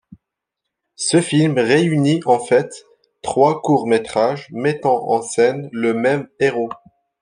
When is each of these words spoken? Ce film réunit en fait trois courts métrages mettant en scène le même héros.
Ce 0.95 1.21
film 1.21 1.59
réunit 1.59 2.21
en 2.25 2.39
fait 2.39 2.87
trois 3.21 3.61
courts 3.61 3.85
métrages 3.85 4.47
mettant 4.49 5.07
en 5.11 5.21
scène 5.21 5.69
le 5.71 5.93
même 5.93 6.27
héros. 6.39 6.71